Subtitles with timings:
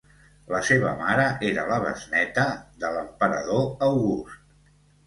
[0.53, 2.47] La seva mare era la besnéta
[2.83, 4.43] de l'emperador August.